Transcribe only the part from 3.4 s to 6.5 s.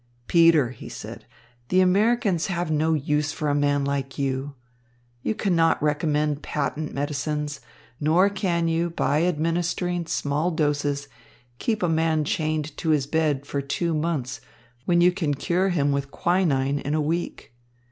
a man like you. You cannot recommend